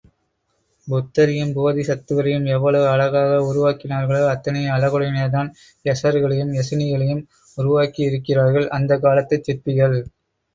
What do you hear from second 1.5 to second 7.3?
போதி சத்துவரையும் எவ்வளவு அழகாக உருவாக்கினார்களோ அத்தனை அழகுடனேயேதான் யக்ஷர்களையும் யக்ஷிணிகளையும்